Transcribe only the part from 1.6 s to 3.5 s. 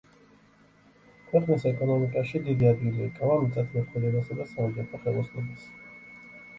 ეკონომიკაში დიდი ადგილი ეკავა